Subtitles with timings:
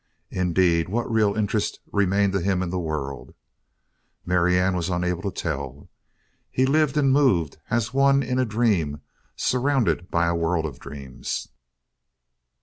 [0.31, 3.35] Indeed, what real interest remained to him in the world,
[4.25, 5.89] Marianne was unable to tell.
[6.49, 9.01] He lived and moved as one in a dream
[9.35, 11.49] surrounded by a world of dreams.